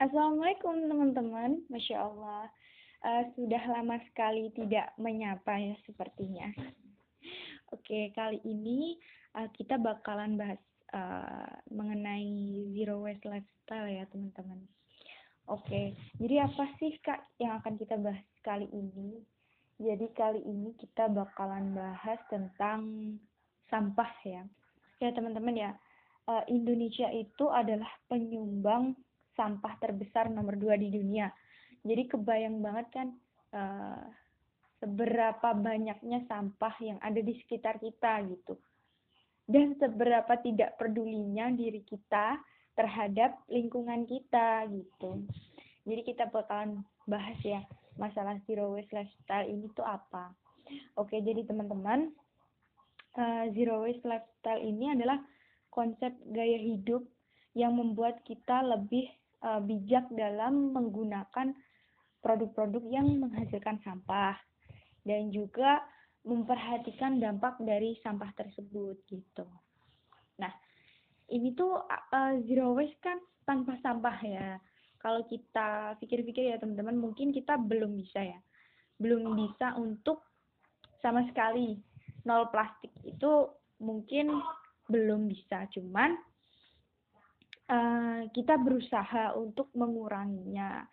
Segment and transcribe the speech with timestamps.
[0.00, 2.48] Assalamualaikum teman-teman, Masya Allah.
[3.04, 6.48] Uh, sudah lama sekali tidak menyapa ya sepertinya.
[7.76, 8.96] Oke, kali ini
[9.36, 10.56] uh, kita bakalan bahas
[10.96, 12.32] uh, mengenai
[12.72, 14.64] zero waste lifestyle ya teman-teman.
[15.52, 19.20] Oke, jadi apa sih kak yang akan kita bahas kali ini?
[19.76, 22.88] Jadi kali ini kita bakalan bahas tentang
[23.68, 24.48] sampah ya.
[24.96, 25.76] Ya teman-teman ya,
[26.48, 28.96] Indonesia itu adalah penyumbang
[29.40, 31.32] sampah terbesar nomor dua di dunia.
[31.80, 33.08] Jadi kebayang banget kan
[33.56, 34.04] uh,
[34.84, 38.60] seberapa banyaknya sampah yang ada di sekitar kita gitu.
[39.48, 42.36] Dan seberapa tidak pedulinya diri kita
[42.76, 45.24] terhadap lingkungan kita gitu.
[45.88, 47.64] Jadi kita bakalan bahas ya
[47.96, 50.30] masalah zero waste lifestyle ini tuh apa.
[50.94, 52.14] Oke, jadi teman-teman,
[53.18, 55.18] uh, zero waste lifestyle ini adalah
[55.72, 57.02] konsep gaya hidup
[57.58, 59.10] yang membuat kita lebih
[59.44, 61.52] uh, bijak dalam menggunakan
[62.20, 64.36] produk-produk yang menghasilkan sampah
[65.04, 65.80] dan juga
[66.24, 69.48] memperhatikan dampak dari sampah tersebut gitu.
[70.36, 70.52] Nah,
[71.32, 73.16] ini tuh uh, zero waste kan
[73.48, 74.48] tanpa sampah ya.
[75.00, 78.36] Kalau kita pikir-pikir ya teman-teman, mungkin kita belum bisa ya.
[79.00, 80.20] Belum bisa untuk
[81.00, 81.80] sama sekali
[82.28, 83.48] nol plastik itu
[83.80, 84.28] mungkin
[84.92, 85.64] belum bisa.
[85.72, 86.20] Cuman
[87.70, 90.84] uh, kita berusaha untuk menguranginya.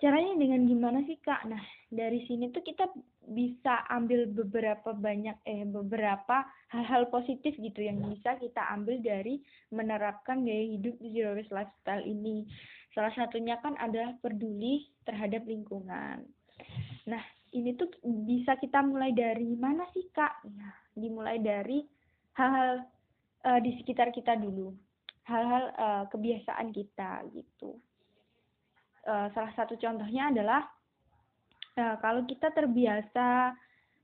[0.00, 1.46] Caranya dengan gimana sih kak?
[1.46, 2.90] Nah dari sini tuh kita
[3.24, 9.40] bisa ambil beberapa banyak eh beberapa hal-hal positif gitu yang bisa kita ambil dari
[9.72, 12.44] menerapkan gaya hidup zero waste lifestyle ini.
[12.92, 16.26] Salah satunya kan adalah peduli terhadap lingkungan.
[17.08, 17.22] Nah
[17.54, 20.42] ini tuh bisa kita mulai dari mana sih kak?
[20.52, 21.80] Nah dimulai dari
[22.34, 22.82] hal-hal
[23.46, 24.83] uh, di sekitar kita dulu
[25.24, 27.80] hal-hal uh, kebiasaan kita gitu.
[29.04, 30.64] Uh, salah satu contohnya adalah
[31.76, 33.52] uh, kalau kita terbiasa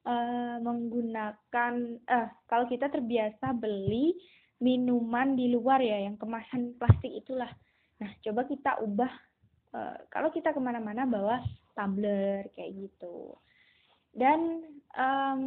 [0.04, 1.72] uh, menggunakan,
[2.04, 4.16] uh, kalau kita terbiasa beli
[4.60, 7.48] minuman di luar ya yang kemasan plastik itulah.
[8.00, 9.12] Nah coba kita ubah.
[9.70, 11.40] Uh, kalau kita ke mana-mana bawa
[11.78, 13.38] tumbler kayak gitu.
[14.10, 14.66] Dan
[14.98, 15.42] um,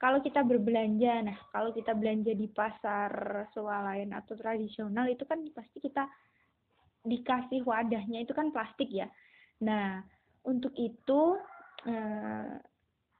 [0.00, 3.12] kalau kita berbelanja, nah kalau kita belanja di pasar
[3.52, 6.08] swalayan atau tradisional itu kan pasti kita
[7.04, 9.12] dikasih wadahnya itu kan plastik ya.
[9.60, 10.00] Nah
[10.48, 11.36] untuk itu
[11.84, 12.52] uh,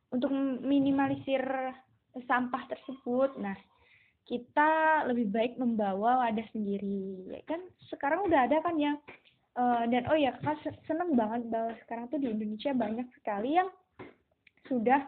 [0.08, 0.32] untuk
[0.64, 1.44] minimalisir
[2.24, 3.54] sampah tersebut, nah
[4.24, 7.28] kita lebih baik membawa wadah sendiri.
[7.28, 7.60] Ya kan
[7.92, 8.96] sekarang udah ada kan ya.
[9.58, 13.68] Uh, dan oh ya, kan seneng banget bahwa sekarang tuh di Indonesia banyak sekali yang
[14.70, 15.02] sudah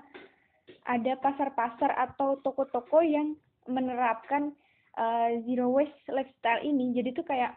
[0.86, 3.38] ada pasar-pasar atau toko-toko yang
[3.70, 4.54] menerapkan
[4.98, 6.94] uh, zero waste lifestyle ini.
[6.96, 7.54] Jadi tuh kayak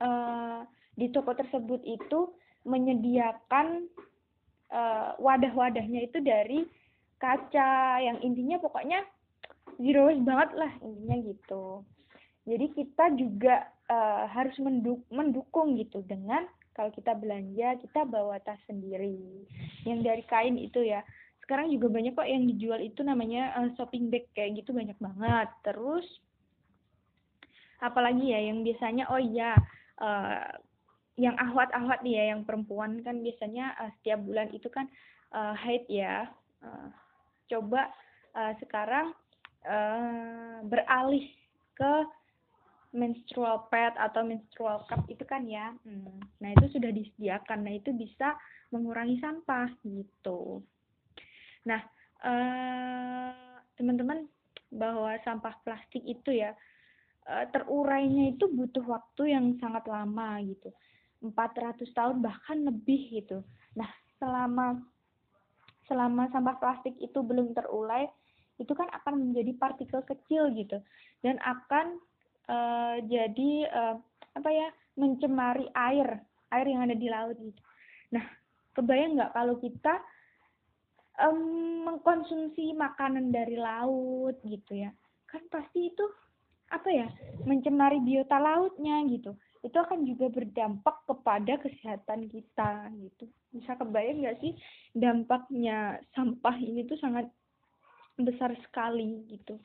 [0.00, 0.64] uh,
[0.96, 2.32] di toko tersebut itu
[2.68, 3.88] menyediakan
[4.68, 6.68] uh, wadah-wadahnya itu dari
[7.20, 9.04] kaca yang intinya pokoknya
[9.80, 11.64] zero waste banget lah intinya gitu.
[12.48, 18.56] Jadi kita juga uh, harus menduk mendukung gitu dengan kalau kita belanja kita bawa tas
[18.64, 19.44] sendiri
[19.84, 21.04] yang dari kain itu ya
[21.50, 25.50] sekarang juga banyak kok yang dijual itu namanya uh, shopping bag kayak gitu banyak banget.
[25.66, 26.06] Terus
[27.82, 29.58] apalagi ya yang biasanya oh iya
[29.98, 30.46] uh,
[31.18, 34.86] yang ahwat-ahwat nih ya yang perempuan kan biasanya uh, setiap bulan itu kan
[35.34, 36.30] uh, haid ya.
[36.62, 36.94] Uh,
[37.50, 37.90] coba
[38.38, 39.10] uh, sekarang
[39.66, 41.26] uh, beralih
[41.74, 41.92] ke
[42.94, 45.74] menstrual pad atau menstrual cup itu kan ya.
[45.82, 46.14] Hmm.
[46.38, 47.66] nah itu sudah disediakan.
[47.66, 48.38] Nah itu bisa
[48.70, 50.62] mengurangi sampah gitu
[51.66, 51.80] Nah,
[52.24, 53.32] eh,
[53.76, 54.28] teman-teman
[54.70, 56.54] bahwa sampah plastik itu ya
[57.28, 60.70] eh, terurainya itu butuh waktu yang sangat lama gitu.
[61.20, 63.44] 400 tahun bahkan lebih gitu.
[63.76, 64.80] Nah, selama
[65.84, 68.06] selama sampah plastik itu belum terurai,
[68.60, 70.78] itu kan akan menjadi partikel kecil gitu
[71.24, 71.96] dan akan
[72.46, 73.96] uh, jadi uh,
[74.36, 74.68] apa ya
[75.00, 76.20] mencemari air
[76.52, 77.62] air yang ada di laut gitu.
[78.12, 78.22] Nah,
[78.76, 79.98] kebayang nggak kalau kita
[81.24, 84.90] um, mengkonsumsi makanan dari laut gitu ya.
[85.28, 86.04] Kan pasti itu
[86.70, 87.08] apa ya
[87.44, 89.36] mencemari biota lautnya gitu.
[89.60, 93.28] Itu akan juga berdampak kepada kesehatan kita gitu.
[93.52, 94.56] Bisa kebayang nggak sih
[94.96, 97.28] dampaknya sampah ini tuh sangat
[98.16, 99.60] besar sekali gitu.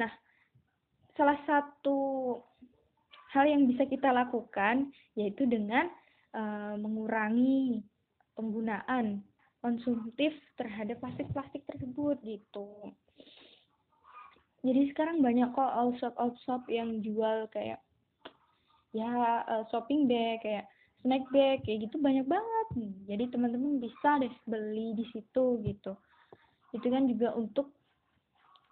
[0.00, 0.10] Nah
[1.16, 1.98] salah satu
[3.32, 5.88] hal yang bisa kita lakukan yaitu dengan
[6.36, 7.84] uh, mengurangi
[8.36, 9.24] penggunaan
[9.60, 12.92] konsumtif terhadap plastik-plastik tersebut gitu.
[14.66, 17.78] Jadi sekarang banyak kok all shop all shop yang jual kayak
[18.90, 20.66] ya uh, shopping bag kayak
[21.04, 22.66] snack bag kayak gitu banyak banget
[23.06, 25.94] jadi teman-teman bisa deh beli di situ gitu.
[26.74, 27.70] Itu kan juga untuk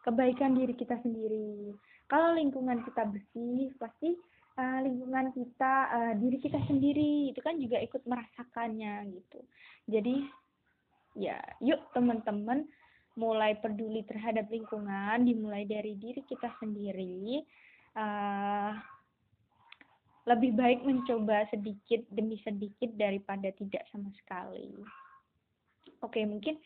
[0.03, 1.73] kebaikan diri kita sendiri.
[2.11, 4.13] Kalau lingkungan kita bersih pasti
[4.59, 9.41] uh, lingkungan kita uh, diri kita sendiri itu kan juga ikut merasakannya gitu.
[9.89, 10.44] Jadi
[11.15, 12.67] ya yuk teman-teman
[13.15, 17.47] mulai peduli terhadap lingkungan dimulai dari diri kita sendiri
[17.95, 18.75] uh,
[20.25, 24.73] lebih baik mencoba sedikit demi sedikit daripada tidak sama sekali.
[26.01, 26.57] Oke, mungkin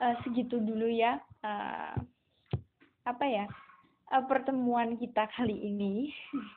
[0.00, 1.20] uh, segitu dulu ya.
[1.44, 1.96] Uh,
[3.04, 3.44] apa ya
[4.08, 6.08] uh, pertemuan kita kali ini.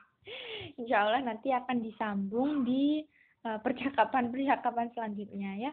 [0.80, 3.04] Insya Allah nanti akan disambung di
[3.48, 5.72] percakapan-percakapan selanjutnya ya.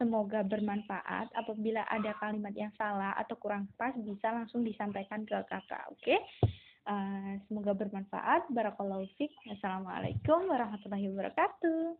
[0.00, 1.30] Semoga bermanfaat.
[1.36, 5.84] Apabila ada kalimat yang salah atau kurang pas, bisa langsung disampaikan ke kakak.
[5.92, 6.02] Oke?
[6.02, 6.20] Okay?
[6.82, 8.50] Uh, semoga bermanfaat.
[8.50, 9.34] Barakallahu fiqh.
[9.54, 11.94] Assalamualaikum warahmatullahi wabarakatuh.